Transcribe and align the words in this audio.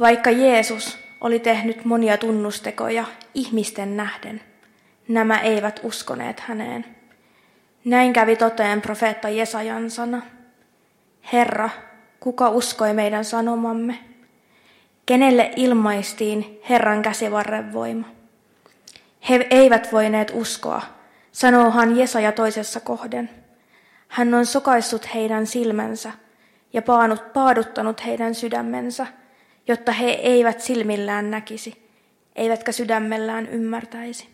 Vaikka 0.00 0.30
Jeesus 0.30 0.98
oli 1.20 1.38
tehnyt 1.38 1.84
monia 1.84 2.16
tunnustekoja 2.16 3.04
ihmisten 3.34 3.96
nähden, 3.96 4.40
nämä 5.08 5.40
eivät 5.40 5.80
uskoneet 5.82 6.40
häneen. 6.40 6.84
Näin 7.84 8.12
kävi 8.12 8.36
toteen 8.36 8.82
profeetta 8.82 9.28
Jesajan 9.28 9.90
sana. 9.90 10.22
Herra, 11.32 11.70
kuka 12.20 12.48
uskoi 12.48 12.92
meidän 12.92 13.24
sanomamme? 13.24 13.98
Kenelle 15.06 15.52
ilmaistiin 15.56 16.60
Herran 16.68 17.02
käsivarren 17.02 17.72
voima? 17.72 18.08
He 19.28 19.46
eivät 19.50 19.92
voineet 19.92 20.30
uskoa, 20.34 20.82
sanoohan 21.32 21.96
Jesaja 21.96 22.32
toisessa 22.32 22.80
kohden. 22.80 23.30
Hän 24.08 24.34
on 24.34 24.46
sokaissut 24.46 25.14
heidän 25.14 25.46
silmänsä 25.46 26.12
ja 26.72 26.82
paanut, 26.82 27.32
paaduttanut 27.32 28.04
heidän 28.04 28.34
sydämensä, 28.34 29.06
jotta 29.68 29.92
he 29.92 30.10
eivät 30.10 30.60
silmillään 30.60 31.30
näkisi, 31.30 31.90
eivätkä 32.36 32.72
sydämellään 32.72 33.48
ymmärtäisi, 33.48 34.28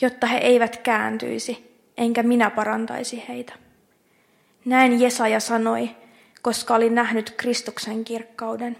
jotta 0.00 0.26
he 0.26 0.38
eivät 0.38 0.76
kääntyisi, 0.76 1.80
enkä 1.96 2.22
minä 2.22 2.50
parantaisi 2.50 3.24
heitä. 3.28 3.52
Näin 4.64 5.00
Jesaja 5.00 5.40
sanoi, 5.40 5.90
koska 6.42 6.74
oli 6.74 6.90
nähnyt 6.90 7.30
Kristuksen 7.30 8.04
kirkkauden. 8.04 8.76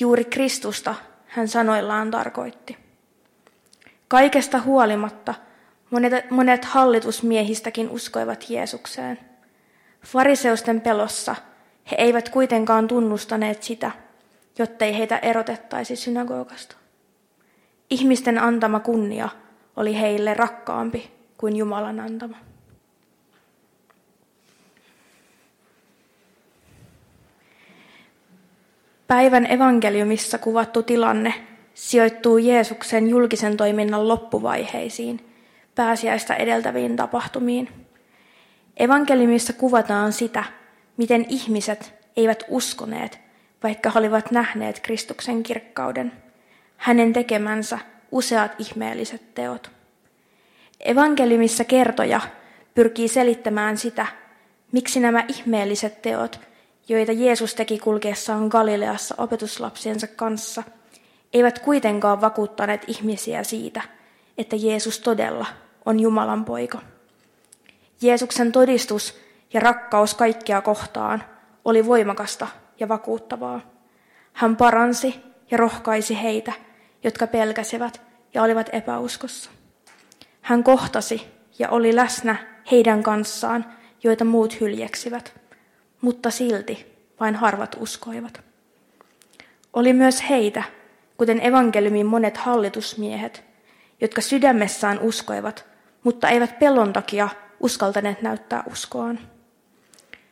Juuri 0.00 0.24
Kristusta 0.24 0.94
hän 1.26 1.48
sanoillaan 1.48 2.10
tarkoitti. 2.10 2.76
Kaikesta 4.08 4.60
huolimatta 4.60 5.34
monet, 5.90 6.30
monet 6.30 6.64
hallitusmiehistäkin 6.64 7.90
uskoivat 7.90 8.50
Jeesukseen. 8.50 9.18
Fariseusten 10.06 10.80
pelossa 10.80 11.36
he 11.90 11.96
eivät 11.98 12.28
kuitenkaan 12.28 12.88
tunnustaneet 12.88 13.62
sitä, 13.62 13.90
jottei 14.58 14.98
heitä 14.98 15.18
erotettaisi 15.18 15.96
synagogasta. 15.96 16.76
Ihmisten 17.90 18.38
antama 18.38 18.80
kunnia 18.80 19.28
oli 19.76 20.00
heille 20.00 20.34
rakkaampi 20.34 21.10
kuin 21.38 21.56
Jumalan 21.56 22.00
antama. 22.00 22.36
Päivän 29.06 29.52
evankeliumissa 29.52 30.38
kuvattu 30.38 30.82
tilanne 30.82 31.34
sijoittuu 31.74 32.38
Jeesuksen 32.38 33.08
julkisen 33.08 33.56
toiminnan 33.56 34.08
loppuvaiheisiin, 34.08 35.32
pääsiäistä 35.74 36.34
edeltäviin 36.34 36.96
tapahtumiin. 36.96 37.68
Evankeliumissa 38.76 39.52
kuvataan 39.52 40.12
sitä, 40.12 40.44
miten 40.96 41.26
ihmiset 41.28 41.94
eivät 42.16 42.44
uskoneet, 42.48 43.27
vaikka 43.62 43.90
he 43.90 43.98
olivat 43.98 44.30
nähneet 44.30 44.80
Kristuksen 44.80 45.42
kirkkauden, 45.42 46.12
hänen 46.76 47.12
tekemänsä 47.12 47.78
useat 48.10 48.52
ihmeelliset 48.58 49.34
teot. 49.34 49.70
Evankeliumissa 50.80 51.64
kertoja 51.64 52.20
pyrkii 52.74 53.08
selittämään 53.08 53.78
sitä, 53.78 54.06
miksi 54.72 55.00
nämä 55.00 55.24
ihmeelliset 55.28 56.02
teot, 56.02 56.40
joita 56.88 57.12
Jeesus 57.12 57.54
teki 57.54 57.78
kulkeessaan 57.78 58.46
Galileassa 58.48 59.14
opetuslapsiensa 59.18 60.06
kanssa, 60.06 60.62
eivät 61.32 61.58
kuitenkaan 61.58 62.20
vakuuttaneet 62.20 62.84
ihmisiä 62.86 63.42
siitä, 63.42 63.82
että 64.38 64.56
Jeesus 64.56 64.98
todella 64.98 65.46
on 65.86 66.00
Jumalan 66.00 66.44
poika. 66.44 66.82
Jeesuksen 68.02 68.52
todistus 68.52 69.20
ja 69.52 69.60
rakkaus 69.60 70.14
kaikkia 70.14 70.60
kohtaan 70.60 71.24
oli 71.64 71.86
voimakasta 71.86 72.48
ja 72.80 72.88
vakuuttavaa. 72.88 73.60
Hän 74.32 74.56
paransi 74.56 75.20
ja 75.50 75.58
rohkaisi 75.58 76.22
heitä, 76.22 76.52
jotka 77.04 77.26
pelkäsivät 77.26 78.02
ja 78.34 78.42
olivat 78.42 78.70
epäuskossa. 78.72 79.50
Hän 80.40 80.64
kohtasi 80.64 81.26
ja 81.58 81.68
oli 81.68 81.96
läsnä 81.96 82.36
heidän 82.70 83.02
kanssaan, 83.02 83.64
joita 84.02 84.24
muut 84.24 84.60
hyljeksivät, 84.60 85.40
mutta 86.00 86.30
silti 86.30 86.96
vain 87.20 87.34
harvat 87.34 87.76
uskoivat. 87.80 88.40
Oli 89.72 89.92
myös 89.92 90.28
heitä, 90.28 90.62
kuten 91.16 91.46
evankeliumin 91.46 92.06
monet 92.06 92.36
hallitusmiehet, 92.36 93.44
jotka 94.00 94.20
sydämessään 94.20 94.98
uskoivat, 94.98 95.66
mutta 96.02 96.28
eivät 96.28 96.58
pelon 96.58 96.92
takia 96.92 97.28
uskaltaneet 97.60 98.22
näyttää 98.22 98.62
uskoaan. 98.70 99.18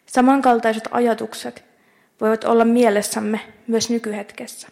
Samankaltaiset 0.06 0.88
ajatukset 0.90 1.65
voivat 2.20 2.44
olla 2.44 2.64
mielessämme 2.64 3.40
myös 3.66 3.90
nykyhetkessä. 3.90 4.68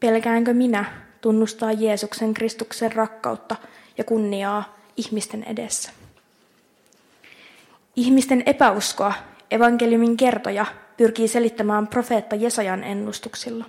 Pelkäänkö 0.00 0.54
minä 0.54 0.84
tunnustaa 1.20 1.72
Jeesuksen 1.72 2.34
Kristuksen 2.34 2.92
rakkautta 2.92 3.56
ja 3.98 4.04
kunniaa 4.04 4.76
ihmisten 4.96 5.44
edessä? 5.44 5.90
Ihmisten 7.96 8.42
epäuskoa 8.46 9.12
evankeliumin 9.50 10.16
kertoja 10.16 10.66
pyrkii 10.96 11.28
selittämään 11.28 11.86
profeetta 11.86 12.36
Jesajan 12.36 12.84
ennustuksilla. 12.84 13.64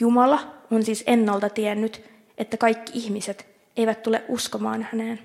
Jumala 0.00 0.54
on 0.70 0.82
siis 0.82 1.04
ennalta 1.06 1.48
tiennyt, 1.48 2.04
että 2.38 2.56
kaikki 2.56 2.92
ihmiset 2.94 3.46
eivät 3.76 4.02
tule 4.02 4.24
uskomaan 4.28 4.86
häneen. 4.92 5.20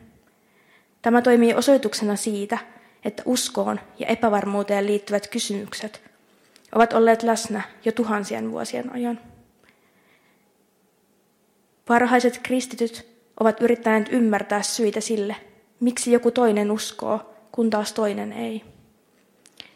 Tämä 1.01 1.22
toimii 1.22 1.53
osoituksena 1.53 2.16
siitä, 2.16 2.57
että 3.05 3.23
uskoon 3.25 3.79
ja 3.99 4.07
epävarmuuteen 4.07 4.85
liittyvät 4.85 5.28
kysymykset 5.28 6.09
ovat 6.75 6.94
olleet 6.94 7.24
läsnä 7.24 7.62
jo 7.85 7.91
tuhansien 7.91 8.52
vuosien 8.52 8.94
ajan. 8.94 9.19
Parhaiset 11.88 12.40
kristityt 12.44 13.07
ovat 13.40 13.62
yrittäneet 13.62 14.09
ymmärtää 14.12 14.62
syitä 14.62 15.02
sille, 15.02 15.35
miksi 15.79 16.12
joku 16.12 16.31
toinen 16.31 16.72
uskoo, 16.72 17.34
kun 17.52 17.69
taas 17.69 17.94
toinen 17.94 18.34
ei. 18.34 18.63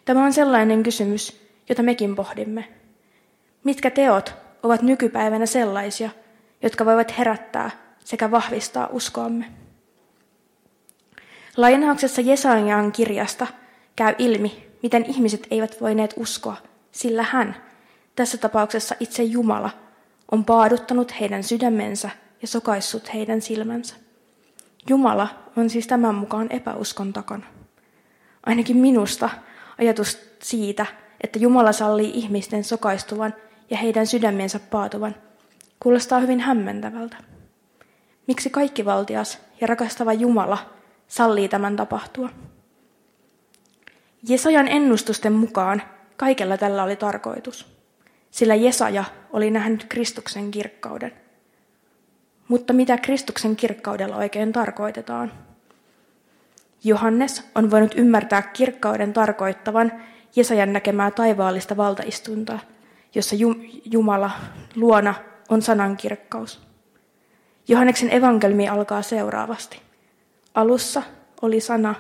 Tämä 0.06 0.26
on 0.26 0.34
sellainen 0.34 0.84
kysymys, 0.84 1.42
jota 1.70 1.84
mekin 1.84 2.16
pohdimme. 2.16 2.68
Mitkä 3.64 3.92
teot 3.92 4.34
ovat 4.64 4.82
nykypäivänä 4.82 5.46
sellaisia, 5.46 6.10
jotka 6.62 6.86
voivat 6.86 7.18
herättää 7.18 7.72
sekä 8.00 8.32
vahvistaa 8.32 8.88
uskoamme? 8.92 9.46
Lainauksessa 11.58 12.22
Jesajan 12.22 12.92
kirjasta 12.92 13.48
käy 13.96 14.16
ilmi, 14.18 14.68
miten 14.84 15.06
ihmiset 15.06 15.48
eivät 15.52 15.82
voineet 15.82 16.14
uskoa, 16.18 16.58
sillä 16.94 17.24
hän, 17.24 17.56
tässä 18.16 18.38
tapauksessa 18.38 18.96
itse 19.00 19.24
Jumala, 19.24 19.70
on 20.32 20.46
paaduttanut 20.46 21.20
heidän 21.20 21.44
sydämensä 21.44 22.10
ja 22.42 22.48
sokaissut 22.48 23.14
heidän 23.14 23.42
silmänsä. 23.42 23.96
Jumala 24.90 25.28
on 25.58 25.70
siis 25.70 25.88
tämän 25.88 26.16
mukaan 26.16 26.48
epäuskon 26.50 27.14
takana. 27.14 27.46
Ainakin 28.46 28.78
minusta 28.78 29.30
ajatus 29.80 30.20
siitä, 30.42 30.86
että 31.22 31.40
Jumala 31.40 31.72
sallii 31.72 32.12
ihmisten 32.14 32.64
sokaistuvan 32.64 33.34
ja 33.70 33.78
heidän 33.78 34.08
sydämensä 34.08 34.60
paatuvan, 34.60 35.16
kuulostaa 35.80 36.20
hyvin 36.20 36.40
hämmentävältä. 36.40 37.18
Miksi 38.28 38.50
kaikki 38.50 38.86
valtias 38.86 39.40
ja 39.62 39.68
rakastava 39.68 40.14
Jumala 40.14 40.58
sallii 41.08 41.50
tämän 41.50 41.76
tapahtua? 41.76 42.30
Jesajan 44.30 44.68
ennustusten 44.68 45.34
mukaan 45.34 45.82
kaikella 46.24 46.58
tällä 46.58 46.84
oli 46.84 46.96
tarkoitus, 46.96 47.68
sillä 48.32 48.56
Jesaja 48.56 49.04
oli 49.34 49.52
nähnyt 49.52 49.86
Kristuksen 49.90 50.52
kirkkauden. 50.52 51.12
Mutta 52.48 52.74
mitä 52.74 52.98
Kristuksen 52.98 53.56
kirkkaudella 53.56 54.16
oikein 54.16 54.54
tarkoitetaan? 54.54 55.32
Johannes 56.84 57.50
on 57.56 57.72
voinut 57.72 57.94
ymmärtää 57.96 58.42
kirkkauden 58.42 59.14
tarkoittavan 59.14 59.92
Jesajan 60.36 60.74
näkemää 60.74 61.12
taivaallista 61.12 61.78
valtaistuntaa, 61.78 62.60
jossa 63.16 63.36
Jumala 63.86 64.32
luona 64.76 65.14
on 65.50 65.62
sanan 65.62 65.98
kirkkaus. 65.98 66.62
Johanneksen 67.68 68.14
evankeliumi 68.14 68.70
alkaa 68.70 69.02
seuraavasti. 69.02 69.82
Alussa 70.54 71.04
oli 71.42 71.60
sana, 71.60 71.96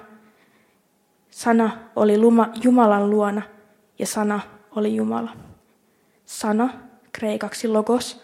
sana 1.29 1.71
oli 1.95 2.13
Jumalan 2.63 3.09
luona 3.09 3.52
ja 3.99 4.07
sana 4.07 4.39
oli 4.75 4.95
Jumala. 4.95 5.37
Sana, 6.25 6.69
kreikaksi 7.11 7.67
logos, 7.67 8.23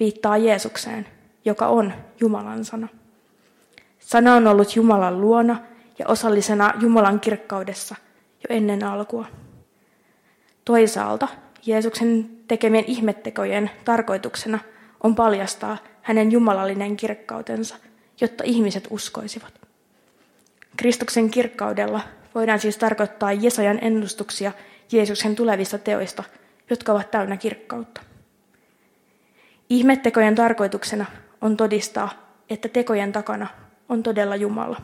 viittaa 0.00 0.36
Jeesukseen, 0.36 1.06
joka 1.44 1.66
on 1.66 1.92
Jumalan 2.20 2.64
sana. 2.64 2.88
Sana 3.98 4.34
on 4.34 4.46
ollut 4.46 4.76
Jumalan 4.76 5.20
luona 5.20 5.60
ja 5.98 6.06
osallisena 6.08 6.72
Jumalan 6.80 7.20
kirkkaudessa 7.20 7.94
jo 8.34 8.56
ennen 8.56 8.84
alkua. 8.84 9.26
Toisaalta 10.64 11.28
Jeesuksen 11.66 12.30
tekemien 12.48 12.84
ihmettekojen 12.86 13.70
tarkoituksena 13.84 14.58
on 15.02 15.14
paljastaa 15.14 15.78
hänen 16.02 16.32
jumalallinen 16.32 16.96
kirkkautensa, 16.96 17.76
jotta 18.20 18.44
ihmiset 18.46 18.86
uskoisivat. 18.90 19.60
Kristuksen 20.76 21.30
kirkkaudella 21.30 22.00
voidaan 22.34 22.60
siis 22.60 22.78
tarkoittaa 22.78 23.32
Jesajan 23.32 23.78
ennustuksia 23.82 24.52
Jeesuksen 24.92 25.36
tulevista 25.36 25.78
teoista, 25.78 26.24
jotka 26.70 26.92
ovat 26.92 27.10
täynnä 27.10 27.36
kirkkautta. 27.36 28.00
Ihmettekojen 29.70 30.34
tarkoituksena 30.34 31.06
on 31.40 31.56
todistaa, 31.56 32.10
että 32.50 32.68
tekojen 32.68 33.12
takana 33.12 33.46
on 33.88 34.02
todella 34.02 34.36
Jumala. 34.36 34.82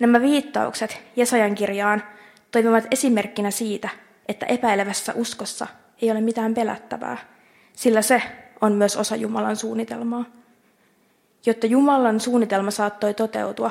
Nämä 0.00 0.20
viittaukset 0.20 1.00
Jesajan 1.16 1.54
kirjaan 1.54 2.02
toimivat 2.50 2.84
esimerkkinä 2.90 3.50
siitä, 3.50 3.88
että 4.28 4.46
epäilevässä 4.46 5.12
uskossa 5.16 5.66
ei 6.02 6.10
ole 6.10 6.20
mitään 6.20 6.54
pelättävää, 6.54 7.16
sillä 7.72 8.02
se 8.02 8.22
on 8.60 8.72
myös 8.72 8.96
osa 8.96 9.16
Jumalan 9.16 9.56
suunnitelmaa. 9.56 10.24
Jotta 11.46 11.66
Jumalan 11.66 12.20
suunnitelma 12.20 12.70
saattoi 12.70 13.14
toteutua, 13.14 13.70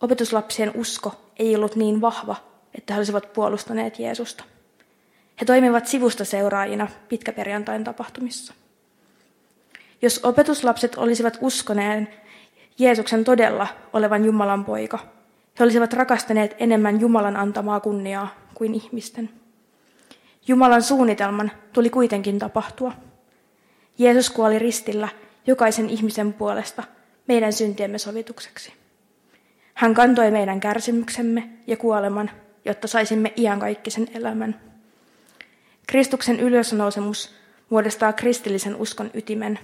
opetuslapsien 0.00 0.72
usko 0.74 1.30
ei 1.38 1.56
ollut 1.56 1.76
niin 1.76 2.00
vahva, 2.00 2.36
että 2.74 2.94
he 2.94 2.98
olisivat 2.98 3.32
puolustaneet 3.32 3.98
Jeesusta. 3.98 4.44
He 5.40 5.44
toimivat 5.44 5.86
sivusta 5.86 6.24
seuraajina 6.24 6.88
pitkäperjantain 7.08 7.84
tapahtumissa. 7.84 8.54
Jos 10.02 10.20
opetuslapset 10.22 10.94
olisivat 10.94 11.38
uskoneen 11.40 12.08
Jeesuksen 12.78 13.24
todella 13.24 13.66
olevan 13.92 14.24
Jumalan 14.24 14.64
poika, 14.64 14.98
he 15.58 15.64
olisivat 15.64 15.92
rakastaneet 15.92 16.56
enemmän 16.58 17.00
Jumalan 17.00 17.36
antamaa 17.36 17.80
kunniaa 17.80 18.34
kuin 18.54 18.74
ihmisten. 18.74 19.30
Jumalan 20.48 20.82
suunnitelman 20.82 21.52
tuli 21.72 21.90
kuitenkin 21.90 22.38
tapahtua. 22.38 22.92
Jeesus 23.98 24.30
kuoli 24.30 24.58
ristillä 24.58 25.08
jokaisen 25.46 25.90
ihmisen 25.90 26.32
puolesta 26.32 26.82
meidän 27.28 27.52
syntiemme 27.52 27.98
sovitukseksi. 27.98 28.72
Hän 29.74 29.94
kantoi 29.94 30.30
meidän 30.30 30.60
kärsimyksemme 30.60 31.48
ja 31.66 31.76
kuoleman, 31.76 32.30
jotta 32.64 32.88
saisimme 32.88 33.32
iankaikkisen 33.36 34.08
elämän. 34.14 34.60
Kristuksen 35.86 36.40
ylösnousemus 36.40 37.34
muodostaa 37.70 38.12
kristillisen 38.12 38.76
uskon 38.76 39.10
ytimen. 39.14 39.58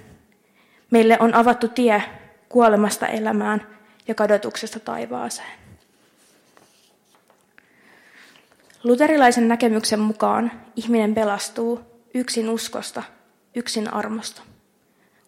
Meille 0.91 1.17
on 1.21 1.35
avattu 1.35 1.69
tie 1.69 2.03
kuolemasta 2.49 3.07
elämään 3.07 3.67
ja 4.09 4.15
kadotuksesta 4.15 4.81
taivaaseen. 4.81 5.61
Luterilaisen 8.85 9.49
näkemyksen 9.49 10.01
mukaan 10.01 10.53
ihminen 10.77 11.15
pelastuu 11.15 11.81
yksin 12.15 12.49
uskosta, 12.49 13.03
yksin 13.55 13.95
armosta. 13.95 14.43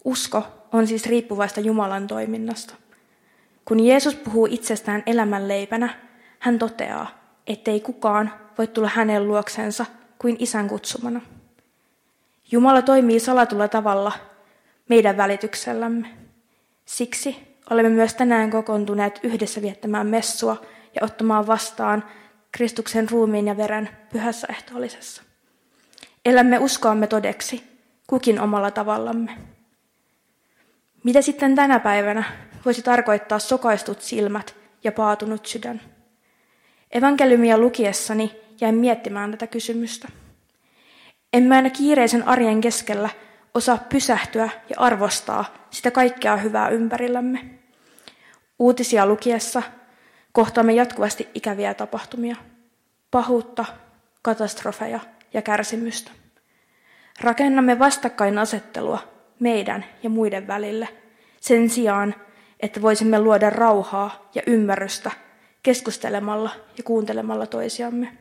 Usko 0.04 0.44
on 0.72 0.86
siis 0.86 1.06
riippuvaista 1.06 1.60
Jumalan 1.60 2.06
toiminnasta. 2.06 2.74
Kun 3.64 3.80
Jeesus 3.80 4.14
puhuu 4.14 4.48
itsestään 4.50 5.02
elämänleipänä, 5.06 5.94
hän 6.38 6.58
toteaa, 6.58 7.21
ettei 7.46 7.80
kukaan 7.80 8.32
voi 8.58 8.66
tulla 8.66 8.90
hänen 8.94 9.28
luoksensa 9.28 9.86
kuin 10.18 10.36
isän 10.38 10.68
kutsumana. 10.68 11.20
Jumala 12.50 12.82
toimii 12.82 13.20
salatulla 13.20 13.68
tavalla 13.68 14.12
meidän 14.88 15.16
välityksellämme. 15.16 16.08
Siksi 16.84 17.56
olemme 17.70 17.90
myös 17.90 18.14
tänään 18.14 18.50
kokoontuneet 18.50 19.20
yhdessä 19.22 19.62
viettämään 19.62 20.06
messua 20.06 20.62
ja 20.94 21.04
ottamaan 21.04 21.46
vastaan 21.46 22.04
Kristuksen 22.52 23.10
ruumiin 23.10 23.46
ja 23.46 23.56
veren 23.56 23.88
pyhässä 24.12 24.46
ehtoollisessa. 24.50 25.22
Elämme 26.24 26.58
uskoamme 26.58 27.06
todeksi, 27.06 27.64
kukin 28.06 28.40
omalla 28.40 28.70
tavallamme. 28.70 29.38
Mitä 31.04 31.22
sitten 31.22 31.54
tänä 31.54 31.80
päivänä 31.80 32.24
voisi 32.64 32.82
tarkoittaa 32.82 33.38
sokaistut 33.38 34.02
silmät 34.02 34.54
ja 34.84 34.92
paatunut 34.92 35.46
sydän? 35.46 35.80
Evankeliumia 36.92 37.58
lukiessani 37.58 38.36
jäin 38.60 38.74
miettimään 38.74 39.30
tätä 39.30 39.46
kysymystä. 39.46 40.08
Emme 41.32 41.56
aina 41.56 41.70
kiireisen 41.70 42.28
arjen 42.28 42.60
keskellä 42.60 43.10
osaa 43.54 43.78
pysähtyä 43.88 44.48
ja 44.68 44.76
arvostaa 44.78 45.54
sitä 45.70 45.90
kaikkea 45.90 46.36
hyvää 46.36 46.68
ympärillämme. 46.68 47.44
Uutisia 48.58 49.06
lukiessa 49.06 49.62
kohtaamme 50.32 50.72
jatkuvasti 50.72 51.28
ikäviä 51.34 51.74
tapahtumia, 51.74 52.36
pahuutta, 53.10 53.64
katastrofeja 54.22 55.00
ja 55.34 55.42
kärsimystä. 55.42 56.10
Rakennamme 57.20 57.78
vastakkainasettelua 57.78 58.98
meidän 59.40 59.84
ja 60.02 60.10
muiden 60.10 60.46
välille 60.46 60.88
sen 61.40 61.70
sijaan, 61.70 62.14
että 62.60 62.82
voisimme 62.82 63.20
luoda 63.20 63.50
rauhaa 63.50 64.30
ja 64.34 64.42
ymmärrystä 64.46 65.10
keskustelemalla 65.62 66.50
ja 66.76 66.82
kuuntelemalla 66.82 67.46
toisiamme. 67.46 68.12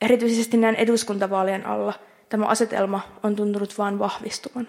Erityisesti 0.00 0.56
näin 0.56 0.74
eduskuntavaalien 0.74 1.66
alla 1.66 1.94
tämä 2.28 2.46
asetelma 2.46 3.00
on 3.22 3.36
tuntunut 3.36 3.78
vain 3.78 3.98
vahvistuvan. 3.98 4.68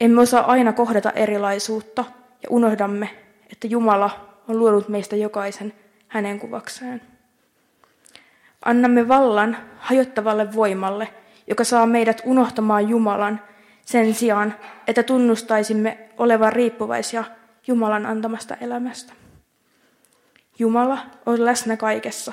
Emme 0.00 0.20
osaa 0.20 0.50
aina 0.50 0.72
kohdata 0.72 1.10
erilaisuutta 1.10 2.04
ja 2.42 2.48
unohdamme, 2.50 3.10
että 3.52 3.66
Jumala 3.66 4.36
on 4.48 4.58
luonut 4.58 4.88
meistä 4.88 5.16
jokaisen 5.16 5.72
hänen 6.08 6.40
kuvakseen. 6.40 7.02
Annamme 8.64 9.08
vallan 9.08 9.56
hajottavalle 9.78 10.54
voimalle, 10.54 11.08
joka 11.46 11.64
saa 11.64 11.86
meidät 11.86 12.22
unohtamaan 12.24 12.88
Jumalan 12.88 13.40
sen 13.84 14.14
sijaan, 14.14 14.54
että 14.86 15.02
tunnustaisimme 15.02 15.98
olevan 16.18 16.52
riippuvaisia 16.52 17.24
Jumalan 17.66 18.06
antamasta 18.06 18.56
elämästä. 18.60 19.12
Jumala 20.60 20.98
on 21.26 21.44
läsnä 21.44 21.76
kaikessa, 21.76 22.32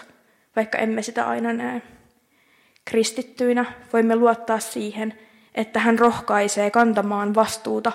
vaikka 0.55 0.77
emme 0.77 1.01
sitä 1.01 1.27
aina 1.27 1.53
näe. 1.53 1.81
Kristittyinä 2.85 3.65
voimme 3.93 4.15
luottaa 4.15 4.59
siihen, 4.59 5.19
että 5.55 5.79
hän 5.79 5.99
rohkaisee 5.99 6.71
kantamaan 6.71 7.35
vastuuta 7.35 7.91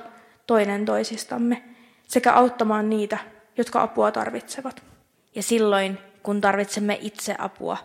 toinen 0.46 0.84
toisistamme 0.84 1.62
sekä 2.08 2.32
auttamaan 2.32 2.90
niitä, 2.90 3.18
jotka 3.56 3.82
apua 3.82 4.12
tarvitsevat. 4.12 4.82
Ja 5.34 5.42
silloin, 5.42 5.98
kun 6.22 6.40
tarvitsemme 6.40 6.98
itse 7.00 7.34
apua, 7.38 7.76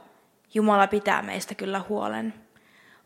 Jumala 0.54 0.88
pitää 0.88 1.22
meistä 1.22 1.56
kyllä 1.56 1.82
huolen. 1.90 2.34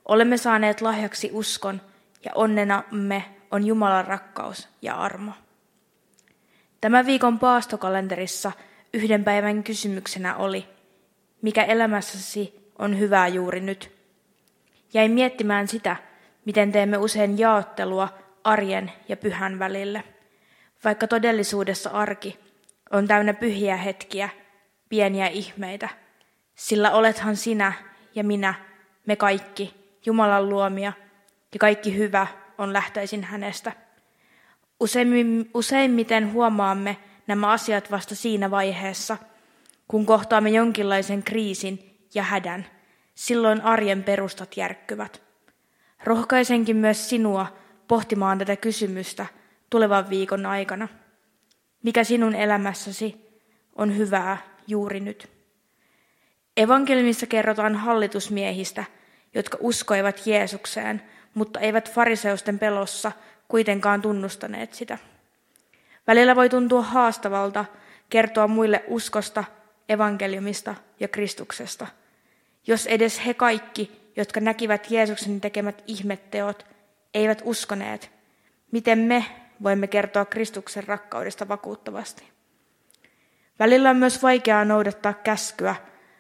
Olemme 0.05 0.37
saaneet 0.37 0.81
lahjaksi 0.81 1.29
uskon 1.33 1.81
ja 2.25 2.31
onnenamme 2.35 3.25
on 3.51 3.65
Jumalan 3.65 4.05
rakkaus 4.05 4.69
ja 4.81 4.95
armo. 4.95 5.31
Tämän 6.81 7.05
viikon 7.05 7.39
paastokalenterissa 7.39 8.51
yhden 8.93 9.23
päivän 9.23 9.63
kysymyksenä 9.63 10.35
oli, 10.35 10.67
mikä 11.41 11.63
elämässäsi 11.63 12.71
on 12.79 12.99
hyvää 12.99 13.27
juuri 13.27 13.59
nyt. 13.59 13.91
Jäin 14.93 15.11
miettimään 15.11 15.67
sitä, 15.67 15.95
miten 16.45 16.71
teemme 16.71 16.97
usein 16.97 17.39
jaottelua 17.39 18.09
arjen 18.43 18.91
ja 19.09 19.17
pyhän 19.17 19.59
välille, 19.59 20.03
vaikka 20.83 21.07
todellisuudessa 21.07 21.89
arki 21.89 22.39
on 22.91 23.07
täynnä 23.07 23.33
pyhiä 23.33 23.75
hetkiä, 23.75 24.29
pieniä 24.89 25.27
ihmeitä, 25.27 25.89
sillä 26.55 26.91
olethan 26.91 27.35
sinä 27.35 27.73
ja 28.15 28.23
minä, 28.23 28.53
me 29.05 29.15
kaikki, 29.15 29.73
Jumalan 30.05 30.49
luomia, 30.49 30.93
ja 31.53 31.59
kaikki 31.59 31.97
hyvä 31.97 32.27
on 32.57 32.73
lähtöisin 32.73 33.23
hänestä. 33.23 33.71
Useimmiten 35.53 36.33
huomaamme 36.33 36.97
nämä 37.31 37.51
asiat 37.51 37.91
vasta 37.91 38.15
siinä 38.15 38.51
vaiheessa, 38.51 39.17
kun 39.87 40.05
kohtaamme 40.05 40.49
jonkinlaisen 40.49 41.23
kriisin 41.23 42.07
ja 42.13 42.23
hädän. 42.23 42.65
Silloin 43.15 43.61
arjen 43.61 44.03
perustat 44.03 44.57
järkkyvät. 44.57 45.21
Rohkaisenkin 46.03 46.77
myös 46.77 47.09
sinua 47.09 47.57
pohtimaan 47.87 48.37
tätä 48.37 48.55
kysymystä 48.55 49.25
tulevan 49.69 50.09
viikon 50.09 50.45
aikana. 50.45 50.87
Mikä 51.83 52.03
sinun 52.03 52.35
elämässäsi 52.35 53.39
on 53.75 53.97
hyvää 53.97 54.37
juuri 54.67 54.99
nyt? 54.99 55.29
Evankelmissa 56.57 57.25
kerrotaan 57.25 57.75
hallitusmiehistä, 57.75 58.83
jotka 59.33 59.57
uskoivat 59.61 60.27
Jeesukseen, 60.27 61.01
mutta 61.33 61.59
eivät 61.59 61.91
fariseusten 61.91 62.59
pelossa 62.59 63.11
kuitenkaan 63.47 64.01
tunnustaneet 64.01 64.73
sitä. 64.73 64.97
Välillä 66.07 66.35
voi 66.35 66.49
tuntua 66.49 66.81
haastavalta 66.81 67.65
kertoa 68.09 68.47
muille 68.47 68.83
uskosta, 68.87 69.43
evankeliumista 69.89 70.75
ja 70.99 71.07
Kristuksesta. 71.07 71.87
Jos 72.67 72.87
edes 72.87 73.25
he 73.25 73.33
kaikki, 73.33 74.11
jotka 74.15 74.39
näkivät 74.39 74.91
Jeesuksen 74.91 75.41
tekemät 75.41 75.83
ihmetteot, 75.87 76.65
eivät 77.13 77.41
uskoneet, 77.45 78.11
miten 78.71 78.99
me 78.99 79.25
voimme 79.63 79.87
kertoa 79.87 80.25
Kristuksen 80.25 80.83
rakkaudesta 80.83 81.47
vakuuttavasti. 81.47 82.23
Välillä 83.59 83.89
on 83.89 83.97
myös 83.97 84.23
vaikeaa 84.23 84.65
noudattaa 84.65 85.13
käskyä, 85.13 85.75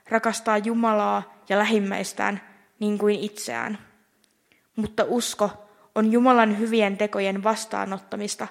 rakastaa 0.09 0.57
Jumalaa 0.57 1.43
ja 1.49 1.57
lähimmäistään 1.57 2.41
niin 2.79 2.97
kuin 2.97 3.19
itseään. 3.19 3.77
Mutta 4.75 5.03
usko 5.07 5.67
on 5.95 6.11
Jumalan 6.11 6.59
hyvien 6.59 6.97
tekojen 6.97 7.43
vastaanottamista 7.43 8.47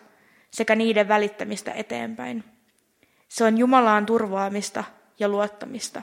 sekä 0.50 0.74
niiden 0.74 1.08
välittämistä 1.08 1.72
eteenpäin. 1.72 2.44
Se 3.28 3.44
on 3.44 3.58
Jumalaan 3.58 4.06
turvaamista 4.06 4.84
ja 5.18 5.28
luottamista. 5.28 6.02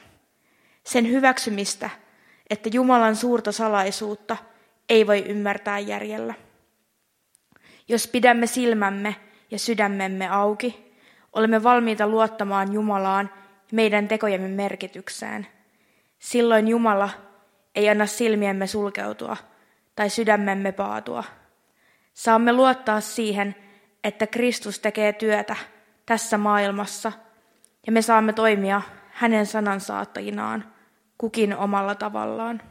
Sen 0.83 1.09
hyväksymistä, 1.09 1.89
että 2.49 2.69
Jumalan 2.73 3.15
suurta 3.15 3.51
salaisuutta 3.51 4.37
ei 4.89 5.07
voi 5.07 5.19
ymmärtää 5.19 5.79
järjellä. 5.79 6.33
Jos 7.87 8.07
pidämme 8.07 8.47
silmämme 8.47 9.15
ja 9.51 9.59
sydämemme 9.59 10.27
auki, 10.27 10.93
olemme 11.33 11.63
valmiita 11.63 12.07
luottamaan 12.07 12.73
Jumalaan 12.73 13.29
meidän 13.71 14.07
tekojemme 14.07 14.47
merkitykseen. 14.47 15.47
Silloin 16.19 16.67
Jumala 16.67 17.09
ei 17.75 17.89
anna 17.89 18.05
silmiemme 18.05 18.67
sulkeutua 18.67 19.37
tai 19.95 20.09
sydämemme 20.09 20.71
paatua. 20.71 21.23
Saamme 22.13 22.53
luottaa 22.53 23.01
siihen, 23.01 23.55
että 24.03 24.27
Kristus 24.27 24.79
tekee 24.79 25.13
työtä 25.13 25.55
tässä 26.05 26.37
maailmassa 26.37 27.11
ja 27.85 27.91
me 27.91 28.01
saamme 28.01 28.33
toimia 28.33 28.81
hänen 29.09 29.45
sanansaattajinaan, 29.45 30.73
kukin 31.17 31.57
omalla 31.57 31.95
tavallaan. 31.95 32.61